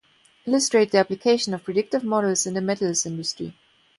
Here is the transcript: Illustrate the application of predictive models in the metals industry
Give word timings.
Illustrate 0.47 0.91
the 0.91 0.97
application 0.97 1.53
of 1.53 1.63
predictive 1.63 2.03
models 2.03 2.47
in 2.47 2.55
the 2.55 2.59
metals 2.61 3.05
industry 3.05 3.53